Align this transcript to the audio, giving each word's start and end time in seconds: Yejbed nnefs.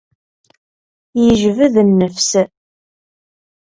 Yejbed 1.23 1.75
nnefs. 1.87 2.29